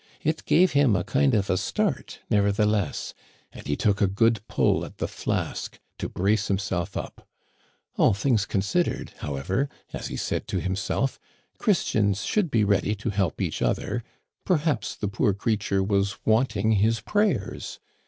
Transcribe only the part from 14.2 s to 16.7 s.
perhaps the poor creature was want Digitized by VjOOQIC 40 THE CANADIANS OF OLD.